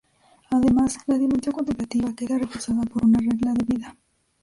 Además, 0.49 0.97
la 1.05 1.19
dimensión 1.19 1.53
contemplativa 1.53 2.15
queda 2.15 2.39
reforzada 2.39 2.81
por 2.85 3.05
una 3.05 3.19
regla 3.19 3.53
de 3.53 3.63
vida. 3.65 3.95